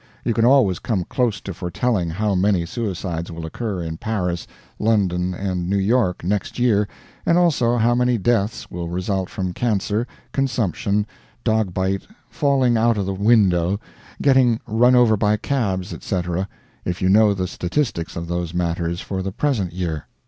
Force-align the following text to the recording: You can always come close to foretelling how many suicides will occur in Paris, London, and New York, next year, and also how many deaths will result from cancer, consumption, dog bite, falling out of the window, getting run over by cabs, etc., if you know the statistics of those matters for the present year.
You 0.25 0.33
can 0.33 0.45
always 0.45 0.79
come 0.79 1.03
close 1.03 1.39
to 1.41 1.53
foretelling 1.53 2.09
how 2.09 2.33
many 2.33 2.65
suicides 2.65 3.31
will 3.31 3.45
occur 3.45 3.83
in 3.83 3.97
Paris, 3.97 4.47
London, 4.79 5.35
and 5.35 5.69
New 5.69 5.77
York, 5.77 6.23
next 6.23 6.57
year, 6.57 6.87
and 7.23 7.37
also 7.37 7.77
how 7.77 7.93
many 7.93 8.17
deaths 8.17 8.71
will 8.71 8.87
result 8.87 9.29
from 9.29 9.53
cancer, 9.53 10.07
consumption, 10.31 11.05
dog 11.43 11.71
bite, 11.71 12.07
falling 12.31 12.77
out 12.77 12.97
of 12.97 13.05
the 13.05 13.13
window, 13.13 13.79
getting 14.19 14.59
run 14.65 14.95
over 14.95 15.15
by 15.15 15.37
cabs, 15.37 15.93
etc., 15.93 16.47
if 16.83 16.99
you 17.03 17.07
know 17.07 17.35
the 17.35 17.45
statistics 17.47 18.15
of 18.15 18.27
those 18.27 18.55
matters 18.55 19.01
for 19.01 19.21
the 19.21 19.31
present 19.31 19.71
year. 19.71 20.07